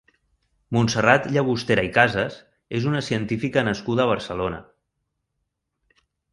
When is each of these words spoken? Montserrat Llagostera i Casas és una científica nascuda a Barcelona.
Montserrat 0.77 1.27
Llagostera 1.35 1.83
i 1.89 1.91
Casas 1.99 2.39
és 2.81 2.89
una 2.93 3.03
científica 3.11 3.67
nascuda 3.69 4.09
a 4.09 4.13
Barcelona. 4.15 4.65